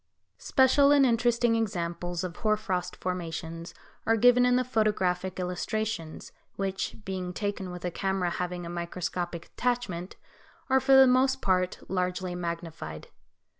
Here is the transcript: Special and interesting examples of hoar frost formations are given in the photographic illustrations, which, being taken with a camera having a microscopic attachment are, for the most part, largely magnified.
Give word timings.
Special 0.39 0.89
and 0.91 1.05
interesting 1.05 1.55
examples 1.55 2.23
of 2.23 2.35
hoar 2.37 2.57
frost 2.57 2.95
formations 2.95 3.75
are 4.07 4.17
given 4.17 4.47
in 4.47 4.55
the 4.55 4.63
photographic 4.63 5.39
illustrations, 5.39 6.31
which, 6.55 6.95
being 7.05 7.33
taken 7.33 7.69
with 7.69 7.85
a 7.85 7.91
camera 7.91 8.31
having 8.31 8.65
a 8.65 8.67
microscopic 8.69 9.45
attachment 9.55 10.15
are, 10.71 10.79
for 10.79 10.95
the 10.95 11.05
most 11.05 11.39
part, 11.39 11.83
largely 11.87 12.33
magnified. 12.33 13.09